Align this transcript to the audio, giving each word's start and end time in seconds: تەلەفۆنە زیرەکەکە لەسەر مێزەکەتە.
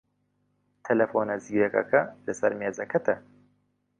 تەلەفۆنە 0.85 1.35
زیرەکەکە 1.45 2.01
لەسەر 2.25 2.51
مێزەکەتە. 2.59 3.15